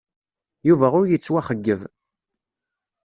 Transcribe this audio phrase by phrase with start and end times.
[0.67, 1.81] Yuba ur yettwaxeyyeb.